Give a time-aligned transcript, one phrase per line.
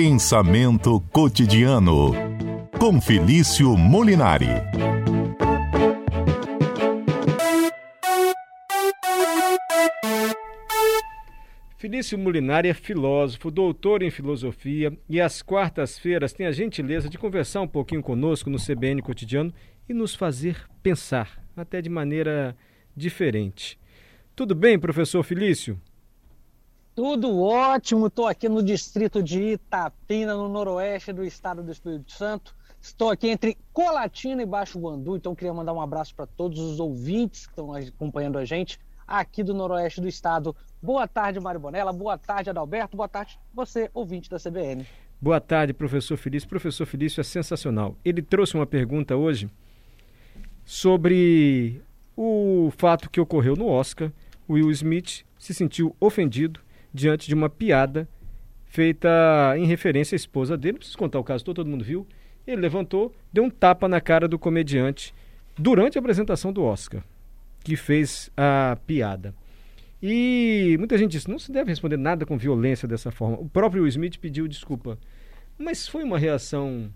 [0.00, 2.12] Pensamento cotidiano
[2.78, 4.46] com Felício Molinari.
[11.76, 17.62] Felício Molinari é filósofo, doutor em filosofia e às quartas-feiras tem a gentileza de conversar
[17.62, 19.52] um pouquinho conosco no CBN Cotidiano
[19.88, 22.56] e nos fazer pensar, até de maneira
[22.96, 23.76] diferente.
[24.36, 25.76] Tudo bem, professor Felício?
[26.98, 32.56] Tudo ótimo, estou aqui no distrito de Itapina, no noroeste do estado do Espírito Santo.
[32.80, 36.80] Estou aqui entre Colatina e Baixo Guandu, então queria mandar um abraço para todos os
[36.80, 40.56] ouvintes que estão acompanhando a gente aqui do noroeste do estado.
[40.82, 41.92] Boa tarde, Mário Bonella.
[41.92, 42.96] Boa tarde, Adalberto.
[42.96, 44.84] Boa tarde, você, ouvinte da CBN.
[45.20, 46.48] Boa tarde, professor Felício.
[46.48, 47.94] Professor Felício é sensacional.
[48.04, 49.48] Ele trouxe uma pergunta hoje
[50.64, 51.80] sobre
[52.16, 54.10] o fato que ocorreu no Oscar.
[54.48, 56.58] O Will Smith se sentiu ofendido
[56.98, 58.08] diante de uma piada
[58.66, 59.08] feita
[59.56, 60.72] em referência à esposa dele.
[60.72, 62.06] Não preciso contar o caso todo, todo mundo viu.
[62.46, 65.14] Ele levantou, deu um tapa na cara do comediante
[65.56, 67.02] durante a apresentação do Oscar,
[67.62, 69.34] que fez a piada.
[70.02, 73.38] E muita gente disse: não se deve responder nada com violência dessa forma.
[73.38, 74.98] O próprio Will Smith pediu desculpa.
[75.58, 76.88] Mas foi uma reação,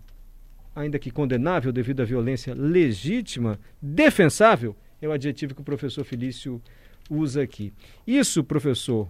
[0.73, 6.61] ainda que condenável devido à violência legítima, defensável, é o adjetivo que o professor Felício
[7.09, 7.73] usa aqui.
[8.07, 9.09] Isso, professor,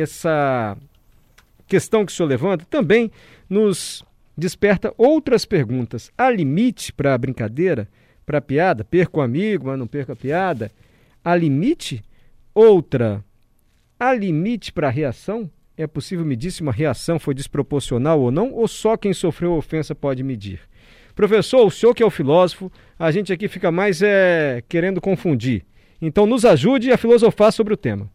[0.00, 0.76] essa
[1.66, 3.10] questão que o senhor levanta também
[3.48, 4.04] nos
[4.36, 6.10] desperta outras perguntas.
[6.16, 7.88] Há limite para a brincadeira,
[8.24, 8.84] para a piada?
[8.84, 10.70] Perco o amigo, mas não perco a piada?
[11.24, 12.02] Há limite?
[12.54, 13.24] Outra,
[13.98, 15.50] há limite para a reação?
[15.76, 18.52] É possível medir se uma reação foi desproporcional ou não?
[18.52, 20.60] Ou só quem sofreu ofensa pode medir?
[21.14, 25.64] Professor, o senhor que é o filósofo, a gente aqui fica mais é, querendo confundir.
[26.00, 28.10] Então nos ajude a filosofar sobre o tema.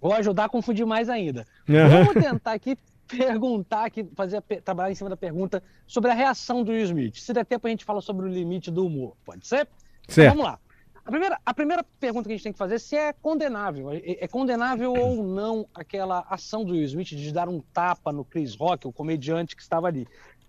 [0.00, 1.46] Vou ajudar a confundir mais ainda.
[1.68, 1.88] Uhum.
[1.88, 6.72] Vamos tentar aqui perguntar, aqui, fazer, trabalhar em cima da pergunta sobre a reação do
[6.72, 7.16] Will Smith.
[7.16, 9.16] Se der tempo, a gente fala sobre o limite do humor.
[9.24, 9.68] Pode ser?
[10.08, 10.18] Certo.
[10.18, 10.58] Então, vamos lá.
[11.04, 13.90] A primeira, a primeira pergunta que a gente tem que fazer é se é condenável.
[13.90, 18.24] É, é condenável ou não aquela ação do Will Smith de dar um tapa no
[18.24, 20.06] Chris Rock, o comediante que estava ali.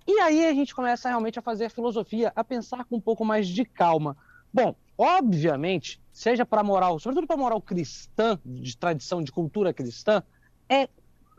[0.08, 3.24] E aí a gente começa realmente a fazer a filosofia, a pensar com um pouco
[3.24, 4.18] mais de calma.
[4.54, 10.24] Bom, obviamente, seja para moral, sobretudo para moral cristã, de tradição, de cultura cristã,
[10.70, 10.88] é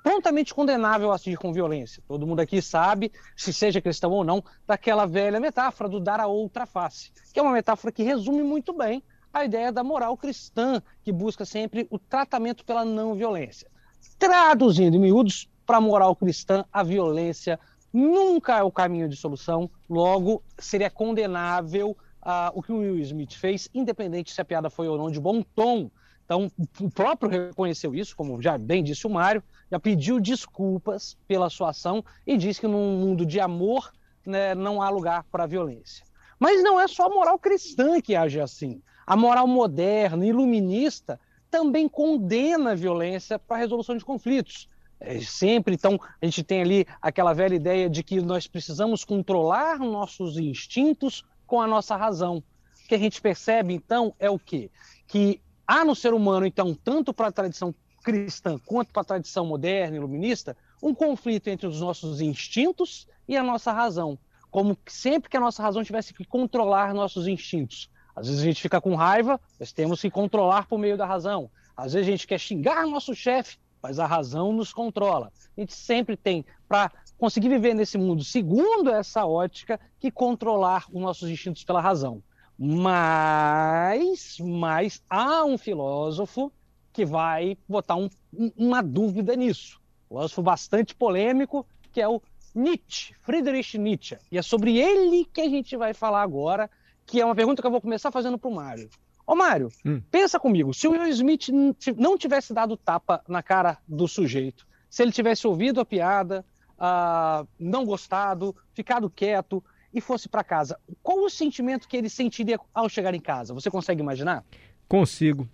[0.03, 2.03] prontamente condenável agir com violência.
[2.09, 6.27] Todo mundo aqui sabe, se seja cristão ou não, daquela velha metáfora do dar a
[6.27, 9.03] outra face, que é uma metáfora que resume muito bem
[9.33, 13.71] a ideia da moral cristã, que busca sempre o tratamento pela não violência.
[14.19, 17.59] Traduzindo em miúdos, para a moral cristã, a violência
[17.93, 23.35] nunca é o caminho de solução, logo seria condenável uh, o que o Will Smith
[23.35, 25.91] fez, independente se a piada foi ou não de bom tom.
[26.25, 26.51] Então,
[26.81, 31.71] o próprio reconheceu isso, como já bem disse o Mário, já pediu desculpas pela sua
[31.71, 33.93] ação e disse que num mundo de amor
[34.25, 36.05] né, não há lugar para violência.
[36.39, 38.81] Mas não é só a moral cristã que age assim.
[39.07, 44.69] A moral moderna, iluminista, também condena a violência para a resolução de conflitos.
[44.99, 49.79] É, sempre, então, a gente tem ali aquela velha ideia de que nós precisamos controlar
[49.79, 52.39] nossos instintos com a nossa razão.
[52.39, 54.71] O que a gente percebe, então, é o quê?
[55.07, 59.45] Que há no ser humano, então, tanto para a tradição cristã quanto para a tradição
[59.45, 64.19] moderna, iluminista, um conflito entre os nossos instintos e a nossa razão.
[64.51, 67.91] Como sempre que a nossa razão tivesse que controlar nossos instintos.
[68.17, 71.51] Às vezes a gente fica com raiva, nós temos que controlar por meio da razão.
[71.77, 75.31] Às vezes a gente quer xingar nosso chefe, mas a razão nos controla.
[75.55, 76.91] A gente sempre tem, para
[77.23, 82.21] conseguir viver nesse mundo, segundo essa ótica, que controlar os nossos instintos pela razão.
[82.59, 86.53] Mas, mas há um filósofo
[86.93, 88.11] que vai botar um,
[88.57, 89.81] uma dúvida nisso.
[90.07, 92.21] Um filósofo bastante polêmico, que é o
[92.53, 94.19] Nietzsche, Friedrich Nietzsche.
[94.29, 96.69] E é sobre ele que a gente vai falar agora
[97.07, 98.91] que é uma pergunta que eu vou começar fazendo para o Mário.
[99.25, 100.03] Ô Mário, hum.
[100.11, 101.51] pensa comigo, se o Will Smith
[101.97, 106.45] não tivesse dado tapa na cara do sujeito, se ele tivesse ouvido a piada,
[106.83, 109.63] uh, não gostado, ficado quieto
[109.95, 113.55] e fosse para casa, qual o sentimento que ele sentiria ao chegar em casa?
[113.55, 114.45] Você consegue imaginar?
[114.89, 115.49] Consigo.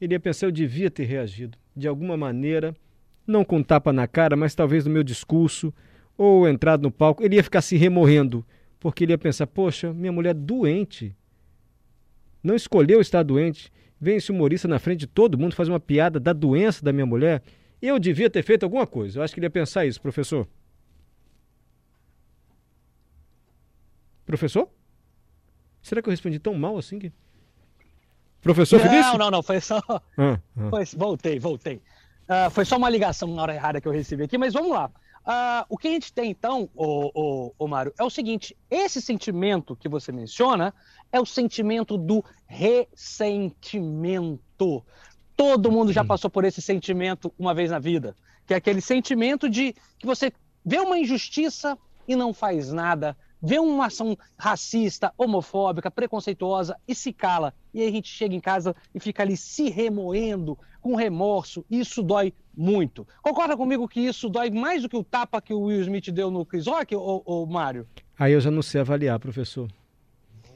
[0.00, 1.58] Ele ia pensar, eu devia ter reagido.
[1.76, 2.74] De alguma maneira,
[3.26, 5.74] não com tapa na cara, mas talvez no meu discurso,
[6.16, 8.44] ou entrado no palco, ele ia ficar se remorrendo
[8.84, 11.16] porque ele ia pensar: poxa, minha mulher doente.
[12.42, 13.72] Não escolheu estar doente.
[13.98, 17.06] Vem esse humorista na frente de todo mundo fazer uma piada da doença da minha
[17.06, 17.42] mulher.
[17.86, 19.18] Eu devia ter feito alguma coisa.
[19.18, 20.48] Eu acho que ele ia pensar isso, professor.
[24.24, 24.70] Professor?
[25.82, 27.12] Será que eu respondi tão mal assim que.
[28.40, 29.12] Professor não, Felício?
[29.12, 29.82] Não, não, não, foi só.
[29.86, 30.40] Ah, ah.
[30.70, 30.86] Foi...
[30.96, 31.82] Voltei, voltei.
[32.26, 34.90] Uh, foi só uma ligação na hora errada que eu recebi aqui, mas vamos lá.
[35.26, 39.02] Uh, o que a gente tem, então, o, o, o Mário, é o seguinte: esse
[39.02, 40.72] sentimento que você menciona
[41.12, 44.82] é o sentimento do ressentimento.
[45.36, 48.16] Todo mundo já passou por esse sentimento uma vez na vida,
[48.46, 50.32] que é aquele sentimento de que você
[50.64, 51.76] vê uma injustiça
[52.06, 57.52] e não faz nada, vê uma ação racista, homofóbica, preconceituosa e se cala.
[57.72, 61.64] E aí a gente chega em casa e fica ali se remoendo com remorso.
[61.70, 63.06] Isso dói muito.
[63.20, 66.30] Concorda comigo que isso dói mais do que o tapa que o Will Smith deu
[66.30, 67.86] no Chris Rock, ou, ou Mário?
[68.18, 69.68] Aí eu já não sei avaliar, professor.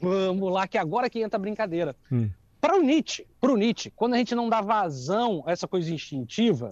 [0.01, 1.95] Vamos lá, que agora que entra a brincadeira.
[2.11, 2.29] Hum.
[2.59, 5.93] Para o Nietzsche, para o Nietzsche, quando a gente não dá vazão a essa coisa
[5.93, 6.69] instintiva,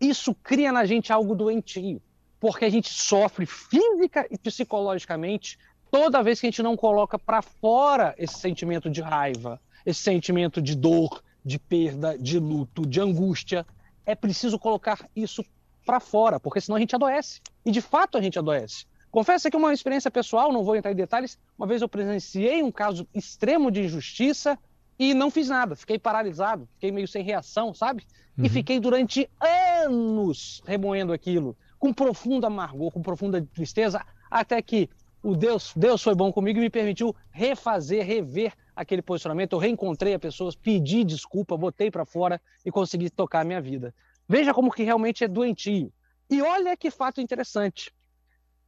[0.00, 2.00] isso cria na gente algo doentio
[2.40, 5.58] porque a gente sofre física e psicologicamente
[5.90, 10.60] toda vez que a gente não coloca para fora esse sentimento de raiva, esse sentimento
[10.60, 13.66] de dor, de perda, de luto, de angústia.
[14.04, 15.44] É preciso colocar isso
[15.84, 17.40] para fora, porque senão a gente adoece.
[17.64, 18.86] E de fato a gente adoece.
[19.10, 22.70] Confesso que uma experiência pessoal, não vou entrar em detalhes, uma vez eu presenciei um
[22.70, 24.58] caso extremo de injustiça
[24.98, 28.04] e não fiz nada, fiquei paralisado, fiquei meio sem reação, sabe?
[28.36, 28.44] Uhum.
[28.44, 29.30] E fiquei durante
[29.84, 34.90] anos remoendo aquilo com profundo amargor, com profunda tristeza, até que
[35.22, 39.52] o Deus, Deus foi bom comigo e me permitiu refazer, rever aquele posicionamento.
[39.52, 43.94] Eu reencontrei as pessoas, pedi desculpa, botei para fora e consegui tocar a minha vida.
[44.28, 45.92] Veja como que realmente é doentio.
[46.30, 47.92] E olha que fato interessante.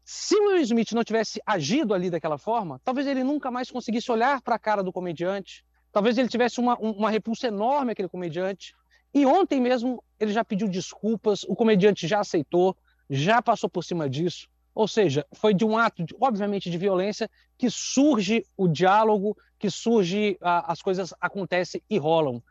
[0.05, 4.11] Se o Will Smith não tivesse agido ali daquela forma, talvez ele nunca mais conseguisse
[4.11, 8.75] olhar para a cara do comediante, talvez ele tivesse uma, uma repulsa enorme aquele comediante.
[9.13, 12.77] E ontem mesmo ele já pediu desculpas, o comediante já aceitou,
[13.09, 14.49] já passou por cima disso.
[14.75, 17.29] Ou seja, foi de um ato, obviamente, de violência
[17.59, 22.43] que surge o diálogo, que surge, a, as coisas acontecem e rolam.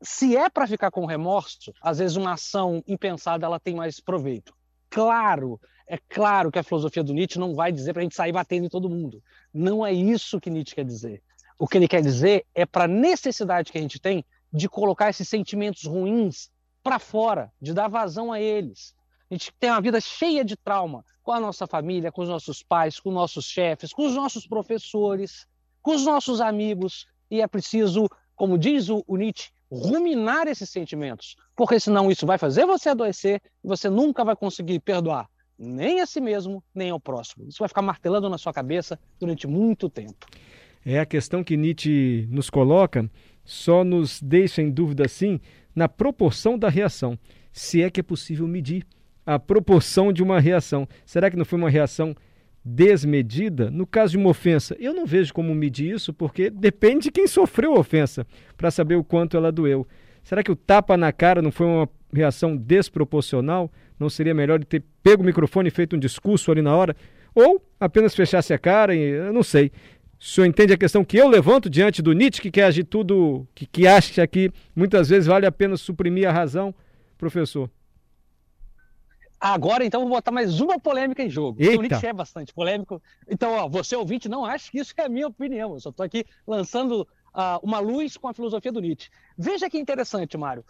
[0.00, 4.54] Se é para ficar com remorso, às vezes uma ação impensada ela tem mais proveito.
[4.88, 8.32] Claro, é claro que a filosofia do Nietzsche não vai dizer para a gente sair
[8.32, 9.22] batendo em todo mundo.
[9.52, 11.22] Não é isso que Nietzsche quer dizer.
[11.58, 15.10] O que ele quer dizer é para a necessidade que a gente tem de colocar
[15.10, 16.50] esses sentimentos ruins
[16.82, 18.94] para fora, de dar vazão a eles.
[19.30, 22.62] A gente tem uma vida cheia de trauma com a nossa família, com os nossos
[22.62, 25.46] pais, com nossos chefes, com os nossos professores,
[25.82, 27.06] com os nossos amigos.
[27.30, 32.64] E é preciso, como diz o, Nietzsche, ruminar esses sentimentos, porque senão isso vai fazer
[32.66, 37.48] você adoecer e você nunca vai conseguir perdoar nem a si mesmo, nem ao próximo.
[37.48, 40.26] Isso vai ficar martelando na sua cabeça durante muito tempo.
[40.88, 43.10] É a questão que Nietzsche nos coloca,
[43.44, 45.40] só nos deixa em dúvida assim
[45.74, 47.18] na proporção da reação,
[47.52, 48.86] se é que é possível medir
[49.26, 50.88] a proporção de uma reação.
[51.04, 52.14] Será que não foi uma reação
[52.64, 53.68] desmedida?
[53.68, 57.26] No caso de uma ofensa, eu não vejo como medir isso, porque depende de quem
[57.26, 58.24] sofreu a ofensa,
[58.56, 59.88] para saber o quanto ela doeu.
[60.22, 63.72] Será que o tapa na cara não foi uma reação desproporcional?
[63.98, 66.94] Não seria melhor ter pego o microfone e feito um discurso ali na hora?
[67.34, 69.70] Ou apenas fechasse a cara e eu não sei.
[70.18, 73.46] O senhor entende a questão que eu levanto diante do Nietzsche, que quer agir tudo,
[73.54, 76.74] que, que acha que muitas vezes vale a pena suprimir a razão?
[77.18, 77.70] Professor.
[79.38, 81.62] Agora, então, vou botar mais uma polêmica em jogo.
[81.62, 81.78] Eita.
[81.78, 83.02] O Nietzsche é bastante polêmico.
[83.28, 85.74] Então, ó, você ouvinte, não acha que isso é a minha opinião.
[85.74, 89.10] Eu só estou aqui lançando uh, uma luz com a filosofia do Nietzsche.
[89.36, 90.64] Veja que interessante, Mário.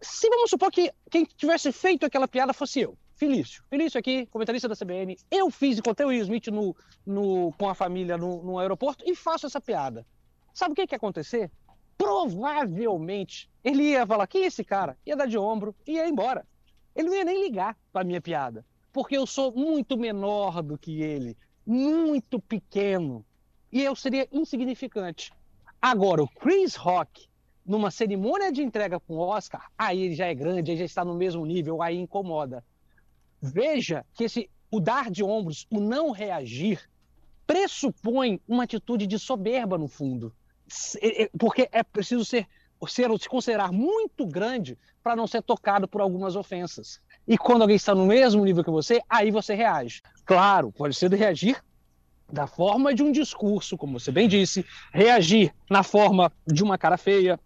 [0.00, 3.62] Se vamos supor que quem tivesse feito aquela piada fosse eu, Felício.
[3.70, 5.16] Felício aqui, comentarista da CBN.
[5.30, 6.74] Eu fiz, encontrei o Will Smith no,
[7.06, 10.04] no, com a família no, no aeroporto e faço essa piada.
[10.52, 11.48] Sabe o que, que ia acontecer?
[11.96, 14.98] Provavelmente ele ia falar: quem é esse cara?
[15.06, 16.44] Ia dar de ombro e ia embora.
[16.96, 21.00] Ele não ia nem ligar para minha piada, porque eu sou muito menor do que
[21.00, 23.24] ele, muito pequeno,
[23.70, 25.32] e eu seria insignificante.
[25.80, 27.28] Agora, o Chris Rock,
[27.64, 31.04] numa cerimônia de entrega com o Oscar, aí ele já é grande, aí já está
[31.04, 32.64] no mesmo nível, aí incomoda.
[33.42, 36.88] Veja que esse o dar de ombros, o não reagir,
[37.46, 40.32] pressupõe uma atitude de soberba no fundo.
[41.38, 42.46] Porque é preciso ser
[42.88, 47.00] ser se considerar muito grande para não ser tocado por algumas ofensas.
[47.28, 50.02] E quando alguém está no mesmo nível que você, aí você reage.
[50.24, 51.62] Claro, pode ser de reagir
[52.32, 56.96] da forma de um discurso, como você bem disse, reagir na forma de uma cara
[56.96, 57.38] feia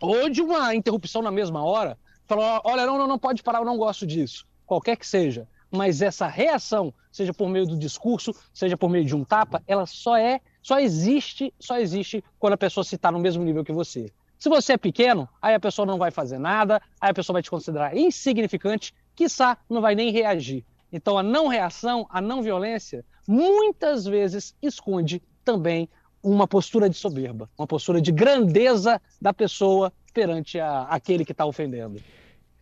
[0.00, 1.98] ou de uma interrupção na mesma hora.
[2.26, 4.46] Falar, olha, não, não, não pode parar, eu não gosto disso.
[4.68, 5.48] Qualquer que seja.
[5.70, 9.86] Mas essa reação, seja por meio do discurso, seja por meio de um tapa, ela
[9.86, 13.72] só é, só existe, só existe quando a pessoa se está no mesmo nível que
[13.72, 14.12] você.
[14.38, 17.42] Se você é pequeno, aí a pessoa não vai fazer nada, aí a pessoa vai
[17.42, 20.64] te considerar insignificante, quiçá não vai nem reagir.
[20.92, 25.88] Então a não reação, a não violência, muitas vezes esconde também
[26.22, 31.46] uma postura de soberba, uma postura de grandeza da pessoa perante a, aquele que está
[31.46, 32.00] ofendendo.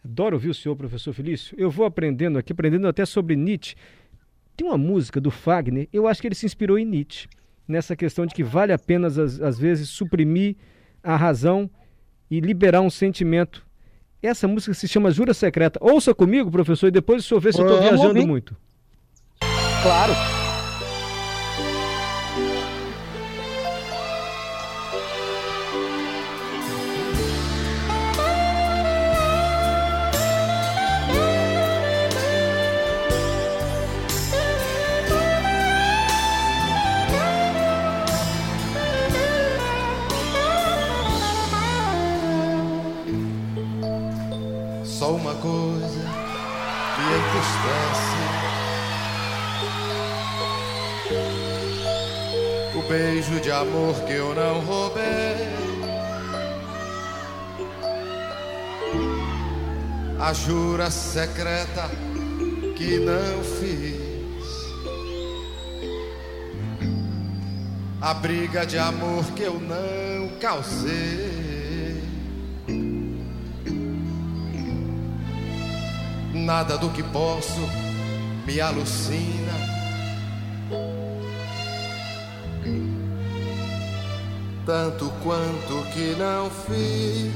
[0.06, 1.56] Adoro ouvir o senhor, professor Felício.
[1.58, 3.74] Eu vou aprendendo aqui, aprendendo até sobre Nietzsche.
[4.56, 7.28] Tem uma música do Fagner, eu acho que ele se inspirou em Nietzsche,
[7.66, 10.54] nessa questão de que vale a pena, às, às vezes, suprimir
[11.02, 11.68] a razão
[12.30, 13.66] e liberar um sentimento.
[14.22, 15.78] Essa música se chama Jura Secreta.
[15.82, 18.26] Ouça comigo, professor, e depois o senhor vê se eu estou viajando ouvir.
[18.26, 18.56] muito.
[19.82, 20.35] Claro.
[52.88, 55.04] Beijo de amor que eu não roubei.
[60.18, 61.88] A jura secreta
[62.76, 63.96] que não fiz.
[68.00, 71.55] A briga de amor que eu não causei.
[76.46, 77.60] Nada do que posso
[78.46, 79.52] me alucina
[84.64, 87.32] tanto quanto que não fiz.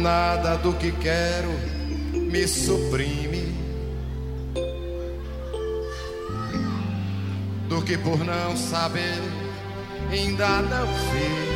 [0.00, 1.50] Nada do que quero
[2.14, 3.52] me suprime.
[7.68, 9.20] Do que por não saber
[10.08, 11.49] ainda não fiz.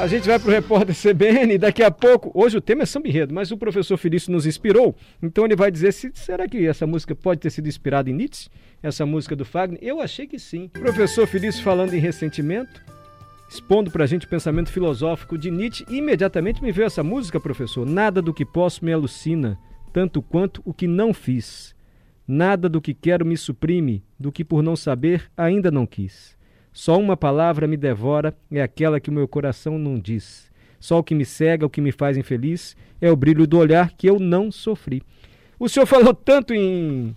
[0.00, 2.30] A gente vai para o repórter CBN daqui a pouco.
[2.32, 4.94] Hoje o tema é samba enredo, mas o professor Felício nos inspirou.
[5.20, 8.48] Então ele vai dizer se será que essa música pode ter sido inspirada em Nietzsche?
[8.82, 9.80] essa música do Fagner?
[9.82, 10.68] Eu achei que sim.
[10.68, 12.80] Professor Felício falando em ressentimento,
[13.48, 17.86] expondo para a gente o pensamento filosófico de Nietzsche, imediatamente me veio essa música, professor.
[17.86, 19.58] Nada do que posso me alucina,
[19.92, 21.74] tanto quanto o que não fiz.
[22.26, 26.37] Nada do que quero me suprime, do que por não saber ainda não quis.
[26.78, 30.48] Só uma palavra me devora, é aquela que o meu coração não diz.
[30.78, 33.90] Só o que me cega, o que me faz infeliz, é o brilho do olhar
[33.96, 35.02] que eu não sofri.
[35.58, 37.16] O senhor falou tanto em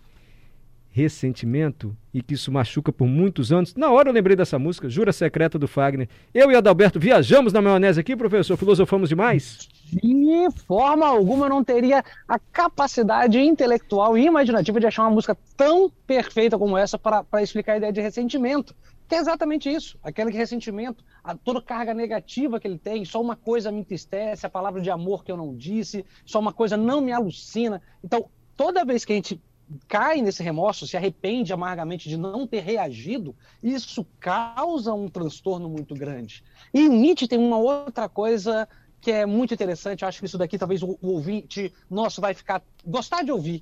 [0.89, 3.75] ressentimento e que isso machuca por muitos anos.
[3.75, 6.09] Na hora eu lembrei dessa música, Jura Secreta do Fagner.
[6.33, 9.69] Eu e Adalberto viajamos na maionese aqui, professor, filosofamos demais?
[9.93, 15.37] De forma alguma eu não teria a capacidade intelectual e imaginativa de achar uma música
[15.55, 18.73] tão perfeita como essa para explicar a ideia de ressentimento.
[19.11, 23.35] Que é exatamente isso, aquele ressentimento, a, toda carga negativa que ele tem, só uma
[23.35, 27.01] coisa me entristece, a palavra de amor que eu não disse, só uma coisa não
[27.01, 27.81] me alucina.
[28.01, 29.41] Então, toda vez que a gente
[29.85, 35.93] cai nesse remorso, se arrepende amargamente de não ter reagido, isso causa um transtorno muito
[35.93, 36.41] grande.
[36.73, 38.65] E Nietzsche tem uma outra coisa
[39.01, 42.33] que é muito interessante, eu acho que isso daqui talvez o, o ouvinte nosso vai
[42.33, 43.61] ficar gostar de ouvir.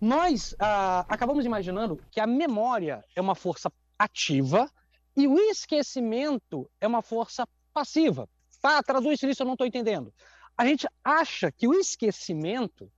[0.00, 4.70] Nós ah, acabamos imaginando que a memória é uma força ativa
[5.16, 8.28] e o esquecimento é uma força passiva.
[8.60, 10.12] Tá, traduz isso, eu não estou entendendo.
[10.56, 12.90] A gente acha que o esquecimento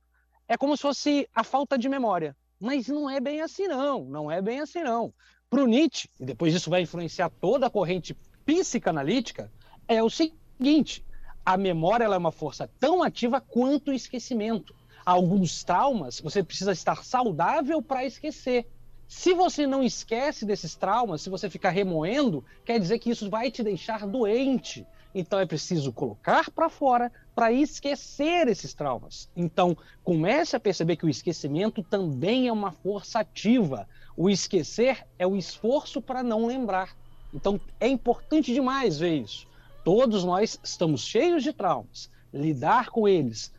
[0.47, 2.35] é como se fosse a falta de memória.
[2.59, 4.03] Mas não é bem assim, não.
[4.03, 5.13] Não é bem assim, não.
[5.49, 9.51] Para o Nietzsche, e depois isso vai influenciar toda a corrente psicanalítica,
[9.87, 11.05] é o seguinte:
[11.45, 14.75] a memória é uma força tão ativa quanto o esquecimento.
[15.05, 18.67] Alguns traumas você precisa estar saudável para esquecer.
[19.09, 23.49] Se você não esquece desses traumas, se você ficar remoendo, quer dizer que isso vai
[23.49, 24.85] te deixar doente.
[25.15, 29.27] Então é preciso colocar para fora para esquecer esses traumas.
[29.35, 33.89] Então comece a perceber que o esquecimento também é uma força ativa.
[34.15, 36.95] O esquecer é o esforço para não lembrar.
[37.33, 39.47] Então é importante demais ver isso.
[39.83, 42.11] Todos nós estamos cheios de traumas.
[42.31, 43.51] Lidar com eles,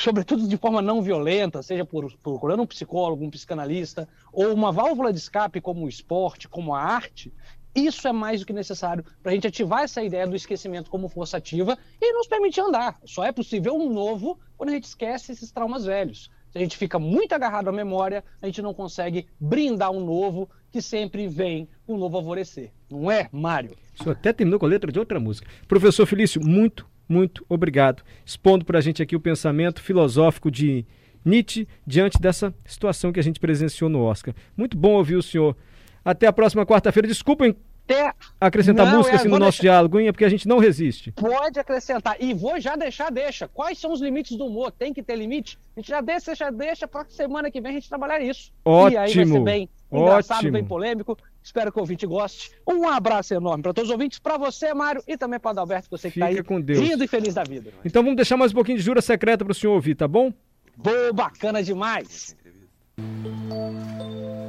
[0.00, 5.12] sobretudo de forma não violenta, seja por, procurando um psicólogo, um psicanalista, ou uma válvula
[5.12, 7.32] de escape como o esporte, como a arte,
[7.74, 11.08] isso é mais do que necessário para a gente ativar essa ideia do esquecimento como
[11.08, 12.98] força ativa e nos permitir andar.
[13.04, 16.30] Só é possível um novo quando a gente esquece esses traumas velhos.
[16.50, 20.50] Se a gente fica muito agarrado à memória, a gente não consegue brindar um novo
[20.70, 22.72] que sempre vem um novo alvorecer.
[22.90, 23.74] Não é, Mário?
[23.94, 25.48] Isso até terminou com a letra de outra música.
[25.66, 28.02] Professor Felício, muito, muito obrigado.
[28.24, 30.86] Expondo para a gente aqui o pensamento filosófico de
[31.24, 34.34] Nietzsche diante dessa situação que a gente presenciou no Oscar.
[34.56, 35.54] Muito bom ouvir o senhor
[36.02, 37.06] até a próxima quarta-feira.
[37.06, 37.54] Desculpem
[37.84, 38.14] até...
[38.40, 39.74] acrescentar não, música é, assim, no nosso deixar...
[39.74, 41.12] diálogo, porque a gente não resiste.
[41.12, 42.16] Pode acrescentar.
[42.18, 43.46] E vou já deixar, deixa.
[43.46, 44.72] Quais são os limites do humor?
[44.72, 45.58] Tem que ter limite?
[45.76, 48.52] A gente já deixa, já deixa para semana que vem a gente trabalhar isso.
[48.64, 48.94] Ótimo.
[48.94, 50.52] E aí vai ser bem engraçado, Ótimo.
[50.52, 51.18] bem polêmico.
[51.42, 52.52] Espero que o ouvinte goste.
[52.66, 55.88] Um abraço enorme para todos os ouvintes, para você, Mário, e também para o Adalberto,
[55.90, 56.78] você que está aí com Deus.
[56.78, 57.72] rindo e feliz da vida.
[57.84, 60.32] Então vamos deixar mais um pouquinho de jura secreta para o senhor ouvir, tá bom?
[60.76, 62.36] Boa, bacana demais.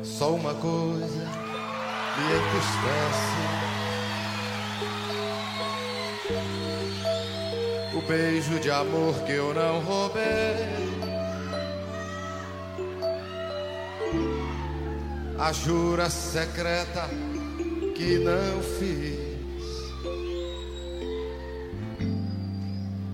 [0.03, 1.23] Só uma coisa
[2.17, 3.33] me entristece.
[7.97, 10.82] O beijo de amor que eu não roubei.
[15.43, 17.05] A jura secreta
[17.97, 19.19] que não fiz.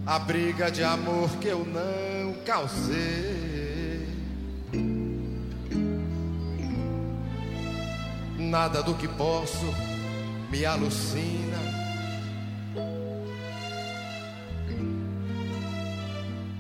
[0.06, 4.08] A briga de amor que eu não causei.
[8.38, 9.66] Nada do que posso
[10.52, 11.58] me alucina.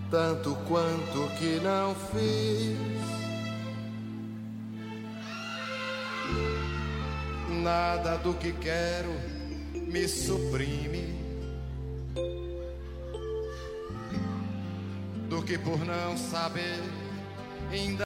[0.09, 3.18] Tanto quanto que não fiz.
[7.69, 9.13] Nada do que quero
[9.75, 11.13] me suprime.
[15.29, 16.79] Do que por não saber
[17.71, 17.89] ainda.